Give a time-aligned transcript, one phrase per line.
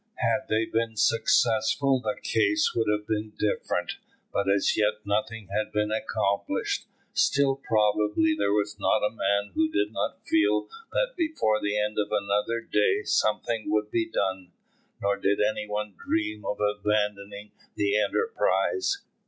[0.17, 3.97] Had they been successful the case would have been different,
[4.33, 9.69] but as yet nothing had been accomplished; still probably there was not a man who
[9.71, 14.51] did not feel that before the end of another day something would be done,
[14.99, 19.03] nor did any one dream of abandoning the enterprise.